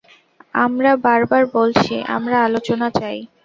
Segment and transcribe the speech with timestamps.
[0.55, 3.17] আমরা বারবার বলছি, আমরা আলোচনা চাই।